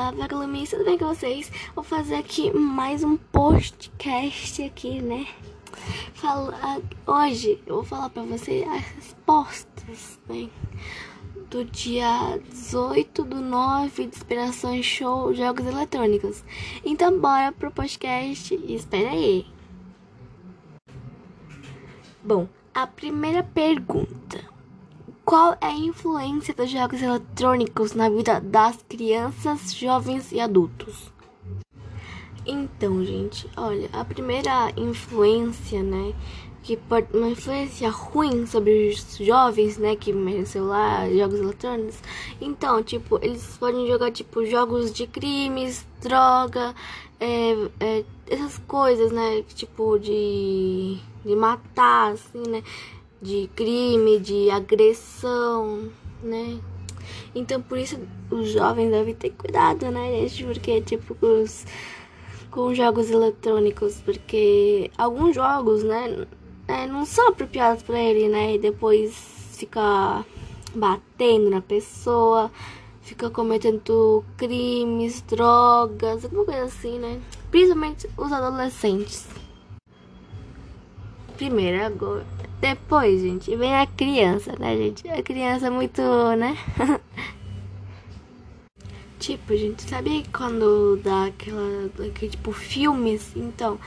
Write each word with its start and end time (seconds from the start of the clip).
Olá, 0.00 0.12
vagalumes, 0.12 0.70
tudo 0.70 0.82
bem 0.82 0.96
com 0.96 1.08
vocês? 1.08 1.52
Vou 1.74 1.84
fazer 1.84 2.14
aqui 2.14 2.50
mais 2.50 3.04
um 3.04 3.18
podcast 3.18 4.62
aqui, 4.62 4.98
né? 4.98 5.26
Fala, 6.14 6.80
hoje 7.06 7.62
eu 7.66 7.74
vou 7.74 7.84
falar 7.84 8.08
pra 8.08 8.22
vocês 8.22 8.66
as 8.66 8.82
respostas, 8.82 10.18
né? 10.26 10.48
Do 11.50 11.66
dia 11.66 12.40
18 12.48 13.24
do 13.24 13.42
9 13.42 14.06
de 14.06 14.16
Inspirações 14.16 14.86
Show 14.86 15.34
Jogos 15.34 15.66
Eletrônicos. 15.66 16.42
Então 16.82 17.20
bora 17.20 17.52
pro 17.52 17.70
podcast 17.70 18.54
e 18.54 18.74
espera 18.74 19.10
aí. 19.10 19.46
Bom, 22.24 22.48
a 22.72 22.86
primeira 22.86 23.42
pergunta. 23.42 24.49
Qual 25.30 25.56
é 25.60 25.66
a 25.66 25.72
influência 25.72 26.52
dos 26.52 26.68
jogos 26.68 27.00
eletrônicos 27.00 27.94
na 27.94 28.08
vida 28.08 28.40
das 28.40 28.82
crianças, 28.88 29.72
jovens 29.72 30.32
e 30.32 30.40
adultos? 30.40 31.12
Então, 32.44 33.04
gente, 33.04 33.48
olha, 33.56 33.88
a 33.92 34.04
primeira 34.04 34.72
influência, 34.76 35.84
né, 35.84 36.14
que 36.64 36.76
pode 36.76 37.16
uma 37.16 37.28
influência 37.28 37.88
ruim 37.90 38.44
sobre 38.44 38.88
os 38.88 39.18
jovens, 39.18 39.78
né, 39.78 39.94
que 39.94 40.12
mexem 40.12 40.46
celular, 40.46 41.08
jogos 41.12 41.38
eletrônicos. 41.38 41.98
Então, 42.40 42.82
tipo, 42.82 43.20
eles 43.22 43.56
podem 43.56 43.86
jogar 43.86 44.10
tipo 44.10 44.44
jogos 44.44 44.92
de 44.92 45.06
crimes, 45.06 45.86
droga, 46.00 46.74
é, 47.20 47.52
é, 47.78 48.04
essas 48.26 48.58
coisas, 48.66 49.12
né, 49.12 49.44
tipo 49.54 49.96
de 49.96 50.98
de 51.24 51.36
matar, 51.36 52.12
assim, 52.12 52.42
né? 52.48 52.62
De 53.20 53.50
crime, 53.54 54.18
de 54.18 54.50
agressão, 54.50 55.90
né? 56.22 56.58
Então 57.34 57.60
por 57.60 57.78
isso 57.78 57.98
os 58.30 58.48
jovens 58.50 58.90
devem 58.90 59.14
ter 59.14 59.30
cuidado, 59.30 59.90
né, 59.90 60.28
gente? 60.28 60.44
Porque, 60.44 60.80
tipo, 60.80 61.16
os, 61.24 61.66
com 62.50 62.74
jogos 62.74 63.10
eletrônicos, 63.10 64.00
porque 64.04 64.90
alguns 64.96 65.34
jogos, 65.34 65.82
né, 65.82 66.26
é, 66.68 66.86
não 66.86 67.04
são 67.04 67.28
apropriados 67.28 67.82
para 67.82 67.98
ele, 67.98 68.28
né? 68.28 68.54
E 68.54 68.58
depois 68.58 69.14
fica 69.56 70.24
batendo 70.74 71.50
na 71.50 71.60
pessoa, 71.60 72.50
fica 73.02 73.28
cometendo 73.28 74.24
crimes, 74.36 75.20
drogas, 75.22 76.24
alguma 76.24 76.44
coisa 76.44 76.64
assim, 76.64 76.98
né? 76.98 77.20
Principalmente 77.50 78.08
os 78.16 78.32
adolescentes. 78.32 79.26
Primeiro, 81.36 81.84
agora 81.84 82.39
depois, 82.60 83.22
gente, 83.22 83.54
vem 83.56 83.74
a 83.74 83.86
criança, 83.86 84.54
né, 84.58 84.76
gente? 84.76 85.08
A 85.08 85.22
criança 85.22 85.68
é 85.68 85.70
muito, 85.70 86.02
né? 86.36 86.56
tipo, 89.18 89.56
gente, 89.56 89.88
sabe 89.88 90.24
quando 90.32 90.96
dá 91.02 91.26
aquela, 91.26 91.86
aquele, 92.06 92.30
tipo, 92.30 92.52
filmes, 92.52 93.32
então, 93.34 93.78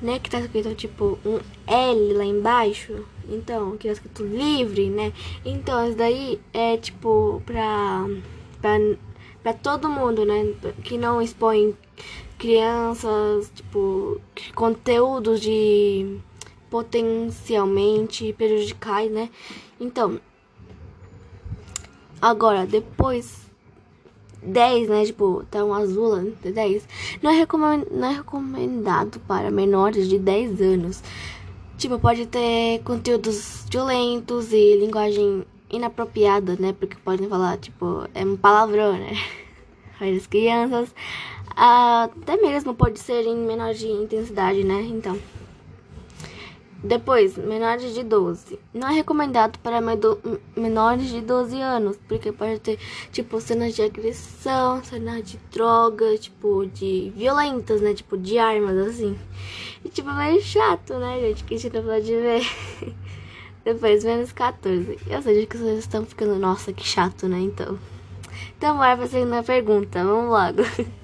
né, 0.00 0.18
que 0.18 0.30
tá 0.30 0.40
escrito, 0.40 0.74
tipo, 0.74 1.18
um 1.24 1.40
L 1.66 2.14
lá 2.14 2.24
embaixo, 2.24 3.04
então, 3.28 3.76
que 3.76 3.86
tá 3.86 3.92
escrito 3.92 4.24
livre, 4.24 4.88
né? 4.88 5.12
Então, 5.44 5.86
isso 5.86 5.96
daí 5.96 6.40
é, 6.54 6.76
tipo, 6.78 7.42
pra, 7.44 8.06
pra, 8.60 8.78
pra 9.42 9.52
todo 9.52 9.88
mundo, 9.88 10.24
né, 10.24 10.54
que 10.82 10.96
não 10.96 11.20
expõe 11.20 11.76
crianças, 12.38 13.50
tipo, 13.54 14.20
conteúdos 14.54 15.40
de 15.40 16.18
potencialmente 16.72 18.32
prejudicais, 18.32 19.12
né? 19.12 19.28
Então, 19.78 20.18
agora, 22.18 22.64
depois 22.64 23.42
10, 24.42 24.88
né? 24.88 25.04
Tipo, 25.04 25.44
tá 25.50 25.62
um 25.62 25.74
azul, 25.74 26.16
né? 26.16 26.32
10. 26.42 26.88
Não 27.20 27.30
é, 27.30 27.46
não 27.90 28.08
é 28.08 28.14
recomendado 28.14 29.20
para 29.20 29.50
menores 29.50 30.08
de 30.08 30.18
10 30.18 30.62
anos. 30.62 31.02
Tipo, 31.76 31.98
pode 31.98 32.24
ter 32.24 32.80
conteúdos 32.84 33.66
violentos 33.70 34.50
e 34.54 34.76
linguagem 34.78 35.44
inapropriada, 35.70 36.56
né? 36.58 36.72
Porque 36.72 36.96
podem 37.04 37.28
falar, 37.28 37.58
tipo, 37.58 38.08
é 38.14 38.24
um 38.24 38.34
palavrão, 38.34 38.94
né? 38.94 39.12
Para 39.98 40.08
as 40.08 40.26
crianças. 40.26 40.94
Até 41.54 42.38
mesmo 42.38 42.74
pode 42.74 42.98
ser 42.98 43.26
em 43.26 43.36
menor 43.36 43.74
de 43.74 43.88
intensidade, 43.88 44.64
né? 44.64 44.80
Então. 44.88 45.18
Depois, 46.82 47.38
menores 47.38 47.94
de 47.94 48.02
12. 48.02 48.58
Não 48.74 48.88
é 48.88 48.92
recomendado 48.92 49.56
para 49.60 49.80
menores 50.56 51.08
de 51.10 51.20
12 51.20 51.60
anos, 51.60 51.96
porque 52.08 52.32
pode 52.32 52.58
ter, 52.58 52.78
tipo, 53.12 53.40
cenas 53.40 53.76
de 53.76 53.82
agressão, 53.82 54.82
cenas 54.82 55.22
de 55.22 55.38
droga, 55.52 56.18
tipo, 56.18 56.66
de 56.66 57.12
violentas, 57.14 57.80
né? 57.80 57.94
Tipo, 57.94 58.18
de 58.18 58.36
armas, 58.36 58.76
assim. 58.88 59.16
E, 59.84 59.88
tipo, 59.88 60.10
é 60.10 60.14
meio 60.14 60.42
chato, 60.42 60.94
né, 60.94 61.20
gente? 61.20 61.44
Que 61.44 61.54
a 61.54 61.58
gente 61.58 61.72
não 61.72 61.84
pode 61.84 62.16
ver. 62.16 62.42
Depois, 63.64 64.02
menos 64.02 64.32
14. 64.32 64.98
Eu 65.06 65.22
sei 65.22 65.46
que 65.46 65.56
vocês 65.56 65.78
estão 65.78 66.04
ficando, 66.04 66.36
nossa, 66.36 66.72
que 66.72 66.84
chato, 66.84 67.28
né? 67.28 67.38
Então. 67.38 67.78
Então, 68.58 68.76
bora 68.76 68.96
pra 68.96 69.06
segunda 69.06 69.42
pergunta. 69.44 70.04
Vamos 70.04 70.30
logo. 70.30 70.62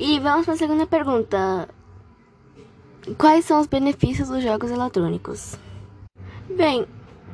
E 0.00 0.20
vamos 0.20 0.46
pra 0.46 0.54
segunda 0.54 0.86
pergunta. 0.86 1.68
Quais 3.16 3.44
são 3.44 3.60
os 3.60 3.66
benefícios 3.66 4.28
dos 4.28 4.42
jogos 4.42 4.70
eletrônicos? 4.70 5.56
Bem, 6.50 6.86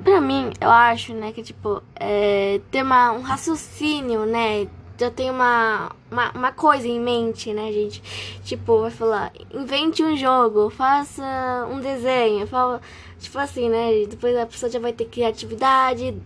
pra 0.03 0.21
mim, 0.21 0.53
eu 0.61 0.71
acho, 0.71 1.15
né, 1.15 1.33
que, 1.33 1.43
tipo, 1.43 1.83
é, 1.97 2.61
ter 2.71 2.83
uma, 2.83 3.13
um 3.13 3.23
raciocínio, 3.23 4.27
né, 4.27 4.69
já 4.99 5.11
tem 5.11 5.31
uma, 5.31 5.91
uma, 6.11 6.31
uma, 6.33 6.53
coisa 6.53 6.87
em 6.87 7.01
mente, 7.01 7.53
né, 7.53 7.73
gente? 7.73 8.03
Tipo, 8.45 8.81
vai 8.81 8.91
falar, 8.91 9.33
invente 9.53 10.03
um 10.03 10.17
jogo, 10.17 10.71
faça 10.71 11.69
um 11.71 11.81
desenho, 11.81 12.47
fala, 12.47 12.81
tipo 13.19 13.39
assim, 13.39 13.69
né? 13.69 14.07
Depois 14.09 14.37
a 14.37 14.47
pessoa 14.47 14.71
já 14.71 14.79
vai 14.79 14.93
ter 14.93 15.07
criatividade, 15.07 16.17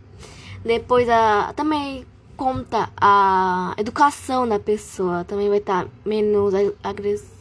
depois 0.65 1.09
a. 1.09 1.53
Também 1.55 2.05
conta 2.37 2.91
a 3.01 3.75
educação 3.79 4.47
da 4.47 4.59
pessoa, 4.59 5.25
também 5.25 5.49
vai 5.49 5.59
estar 5.59 5.85
tá 5.85 5.91
menos 6.05 6.53
agressiva 6.83 7.38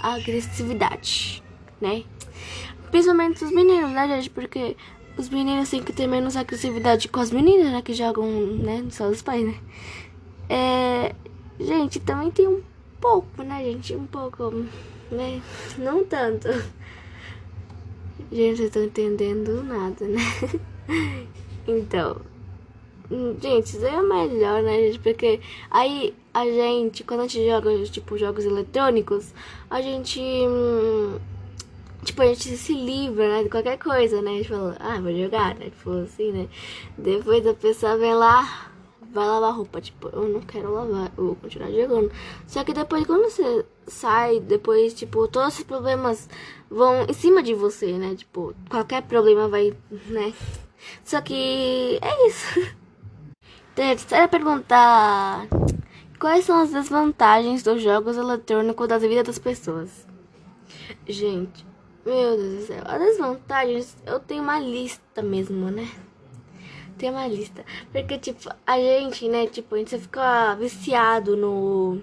agressividade, 0.00 1.42
né? 1.80 2.04
Principalmente 2.90 3.44
os 3.44 3.50
meninos, 3.50 3.90
né, 3.90 4.08
gente? 4.08 4.30
Porque 4.30 4.76
os 5.16 5.28
meninos 5.28 5.70
têm 5.70 5.82
que 5.82 5.92
ter 5.92 6.06
menos 6.06 6.36
agressividade 6.36 7.08
com 7.08 7.20
as 7.20 7.30
meninas, 7.30 7.72
né? 7.72 7.82
Que 7.82 7.94
jogam, 7.94 8.26
né? 8.28 8.84
Só 8.90 9.08
os 9.08 9.22
pais, 9.22 9.44
né? 9.46 9.54
É... 10.48 11.14
Gente, 11.58 12.00
também 12.00 12.30
tem 12.30 12.46
um 12.46 12.62
pouco, 13.00 13.42
né, 13.42 13.64
gente? 13.64 13.94
Um 13.94 14.06
pouco, 14.06 14.50
né? 15.10 15.40
Não 15.78 16.04
tanto. 16.04 16.48
Gente, 18.30 18.56
vocês 18.56 18.60
estão 18.60 18.84
entendendo 18.84 19.62
nada, 19.62 20.06
né? 20.06 20.20
então, 21.68 22.20
Gente, 23.42 23.76
isso 23.76 23.84
é 23.84 24.02
melhor, 24.02 24.62
né, 24.62 24.78
gente? 24.84 24.98
Porque 25.00 25.38
aí 25.70 26.14
a 26.34 26.44
gente, 26.44 27.04
quando 27.04 27.20
a 27.20 27.22
gente 27.26 27.46
joga, 27.46 27.84
tipo, 27.84 28.16
jogos 28.16 28.44
eletrônicos, 28.44 29.32
a 29.70 29.80
gente. 29.82 30.20
Hum, 30.20 31.18
tipo, 32.04 32.22
a 32.22 32.26
gente 32.26 32.56
se 32.56 32.74
livra, 32.74 33.28
né, 33.28 33.42
de 33.44 33.50
qualquer 33.50 33.78
coisa, 33.78 34.22
né? 34.22 34.30
A 34.30 34.34
gente 34.34 34.48
fala, 34.48 34.76
ah, 34.80 35.00
vou 35.00 35.12
jogar, 35.14 35.54
né? 35.56 35.66
Tipo 35.66 35.90
assim, 36.02 36.32
né? 36.32 36.48
Depois 36.96 37.46
a 37.46 37.54
pessoa 37.54 37.96
vem 37.98 38.14
lá, 38.14 38.70
vai 39.12 39.26
lavar 39.26 39.54
roupa. 39.54 39.80
Tipo, 39.80 40.08
eu 40.08 40.28
não 40.28 40.40
quero 40.40 40.72
lavar, 40.72 41.12
eu 41.16 41.26
vou 41.26 41.36
continuar 41.36 41.70
jogando. 41.70 42.10
Só 42.46 42.64
que 42.64 42.72
depois, 42.72 43.06
quando 43.06 43.24
você 43.24 43.64
sai, 43.86 44.40
depois, 44.40 44.94
tipo, 44.94 45.28
todos 45.28 45.58
os 45.58 45.64
problemas 45.64 46.28
vão 46.70 47.04
em 47.08 47.12
cima 47.12 47.42
de 47.42 47.54
você, 47.54 47.92
né? 47.98 48.14
Tipo, 48.14 48.54
qualquer 48.70 49.02
problema 49.02 49.48
vai, 49.48 49.74
né? 50.08 50.32
Só 51.04 51.20
que 51.20 51.98
é 52.00 52.26
isso. 52.26 52.60
Terceira 53.74 54.28
pergunta: 54.28 54.76
Quais 56.22 56.44
são 56.44 56.56
as 56.62 56.70
desvantagens 56.70 57.64
dos 57.64 57.82
jogos 57.82 58.16
eletrônicos 58.16 58.86
da 58.86 58.96
vida 58.96 59.24
das 59.24 59.40
pessoas? 59.40 60.06
Gente, 61.04 61.66
meu 62.06 62.36
Deus 62.36 62.60
do 62.60 62.66
céu, 62.68 62.82
as 62.84 63.00
desvantagens 63.00 63.96
eu 64.06 64.20
tenho 64.20 64.44
uma 64.44 64.60
lista 64.60 65.20
mesmo, 65.20 65.68
né? 65.68 65.90
Tem 66.96 67.10
uma 67.10 67.26
lista. 67.26 67.64
Porque, 67.90 68.18
tipo, 68.18 68.48
a 68.64 68.78
gente, 68.78 69.28
né, 69.28 69.48
tipo, 69.48 69.74
a 69.74 69.78
gente 69.78 69.98
fica 69.98 70.54
viciado 70.54 71.36
no, 71.36 72.00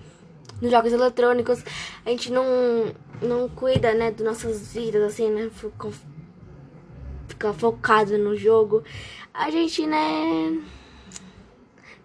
nos 0.62 0.70
jogos 0.70 0.92
eletrônicos. 0.92 1.64
A 2.06 2.10
gente 2.10 2.30
não, 2.30 2.44
não 3.22 3.48
cuida, 3.48 3.94
né, 3.94 4.12
das 4.12 4.28
nossas 4.28 4.74
vidas, 4.74 5.02
assim, 5.02 5.30
né? 5.30 5.50
Fica, 5.50 5.90
fica 7.26 7.54
focado 7.54 8.18
no 8.18 8.36
jogo. 8.36 8.84
A 9.34 9.50
gente, 9.50 9.88
né 9.88 10.62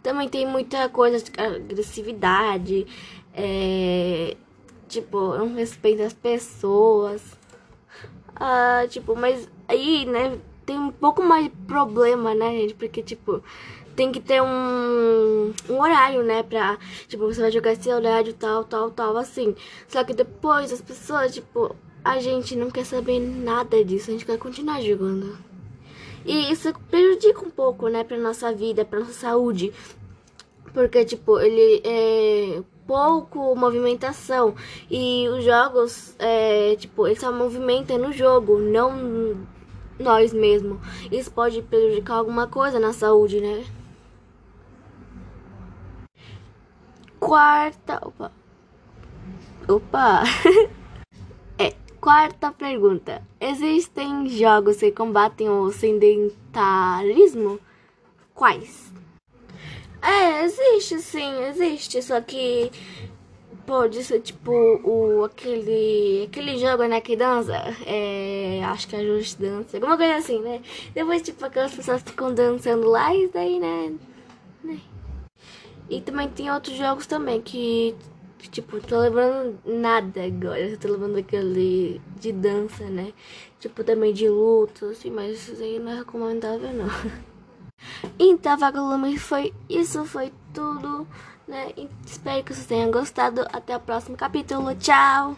também 0.04 0.28
tem 0.28 0.46
muita 0.46 0.86
coisa 0.90 1.18
de 1.18 1.32
agressividade, 1.40 2.86
é, 3.32 4.36
tipo, 4.86 5.34
não 5.38 5.54
respeita 5.54 6.04
as 6.04 6.12
pessoas. 6.12 7.22
Ah, 8.36 8.84
tipo, 8.88 9.16
mas 9.16 9.48
aí, 9.66 10.04
né, 10.04 10.38
tem 10.66 10.78
um 10.78 10.92
pouco 10.92 11.22
mais 11.22 11.46
de 11.46 11.50
problema, 11.66 12.34
né, 12.34 12.50
gente? 12.50 12.74
Porque, 12.74 13.02
tipo, 13.02 13.42
tem 13.96 14.12
que 14.12 14.20
ter 14.20 14.42
um, 14.42 15.54
um 15.70 15.80
horário, 15.80 16.22
né? 16.22 16.42
Pra, 16.42 16.78
tipo, 17.08 17.24
você 17.24 17.40
vai 17.40 17.50
jogar 17.50 17.72
esse 17.72 17.88
horário, 17.90 18.34
tal, 18.34 18.62
tal, 18.64 18.90
tal, 18.90 19.16
assim. 19.16 19.54
Só 19.88 20.04
que 20.04 20.12
depois 20.12 20.70
as 20.70 20.82
pessoas, 20.82 21.32
tipo, 21.32 21.74
a 22.04 22.18
gente 22.18 22.54
não 22.56 22.70
quer 22.70 22.84
saber 22.84 23.20
nada 23.20 23.82
disso, 23.82 24.10
a 24.10 24.12
gente 24.12 24.26
quer 24.26 24.38
continuar 24.38 24.82
jogando. 24.82 25.53
E 26.24 26.50
isso 26.50 26.72
prejudica 26.90 27.44
um 27.44 27.50
pouco, 27.50 27.88
né, 27.88 28.02
pra 28.04 28.16
nossa 28.16 28.52
vida, 28.52 28.84
pra 28.84 29.00
nossa 29.00 29.12
saúde. 29.12 29.72
Porque, 30.72 31.04
tipo, 31.04 31.38
ele 31.38 31.82
é 31.84 32.62
pouco 32.86 33.54
movimentação. 33.54 34.54
E 34.90 35.28
os 35.28 35.44
jogos, 35.44 36.14
é, 36.18 36.76
tipo, 36.76 37.06
eles 37.06 37.20
só 37.20 37.32
movimentam 37.32 37.98
no 37.98 38.12
jogo, 38.12 38.58
não 38.58 39.46
nós 39.98 40.32
mesmos. 40.32 40.78
Isso 41.10 41.30
pode 41.30 41.62
prejudicar 41.62 42.16
alguma 42.16 42.46
coisa 42.46 42.80
na 42.80 42.92
saúde, 42.92 43.40
né? 43.40 43.64
Quarta. 47.20 48.00
Opa. 48.06 48.32
Opa! 49.68 50.22
quarta 52.04 52.52
pergunta. 52.52 53.22
Existem 53.40 54.28
jogos 54.28 54.76
que 54.76 54.92
combatem 54.92 55.48
o 55.48 55.70
sedentarismo? 55.72 57.58
Quais? 58.34 58.92
É, 60.02 60.44
existe 60.44 60.98
sim, 60.98 61.44
existe. 61.44 62.02
Só 62.02 62.20
que 62.20 62.70
pode 63.64 64.04
ser 64.04 64.20
tipo 64.20 64.52
o 64.84 65.24
aquele 65.24 66.24
aquele 66.28 66.58
jogo 66.58 66.84
né 66.84 67.00
que 67.00 67.16
dança 67.16 67.54
é, 67.86 68.62
acho 68.62 68.86
que 68.86 68.94
é 68.94 69.02
Just 69.02 69.38
Dance 69.38 69.74
alguma 69.74 69.96
coisa 69.96 70.16
assim 70.16 70.38
né 70.42 70.60
depois 70.92 71.22
tipo 71.22 71.42
aquelas 71.42 71.72
pessoas 71.72 72.02
ficam 72.02 72.34
dançando 72.34 72.86
lá 72.86 73.14
e 73.14 73.26
daí 73.28 73.58
né, 73.58 73.94
né. 74.62 74.78
e 75.88 75.98
também 76.02 76.28
tem 76.28 76.50
outros 76.50 76.76
jogos 76.76 77.06
também 77.06 77.40
que 77.40 77.96
tipo 78.48 78.80
tô 78.80 79.00
lembrando 79.00 79.58
nada 79.64 80.24
agora 80.24 80.60
eu 80.60 80.78
tô 80.78 80.88
lembrando 80.88 81.18
aquele 81.18 82.00
de 82.20 82.32
dança 82.32 82.84
né 82.84 83.12
tipo 83.60 83.82
também 83.84 84.12
de 84.12 84.28
luta 84.28 84.86
assim 84.86 85.10
mas 85.10 85.48
isso 85.48 85.62
aí 85.62 85.78
não 85.78 85.92
é 85.92 85.96
recomendável 85.98 86.72
não 86.72 86.88
então, 88.18 88.56
vagalume, 88.56 89.18
foi 89.18 89.52
isso, 89.68 90.04
foi 90.04 90.32
tudo, 90.52 91.06
né? 91.46 91.72
Espero 92.06 92.42
que 92.42 92.54
vocês 92.54 92.66
tenham 92.66 92.90
gostado. 92.90 93.46
Até 93.52 93.76
o 93.76 93.80
próximo 93.80 94.16
capítulo. 94.16 94.74
Tchau! 94.76 95.36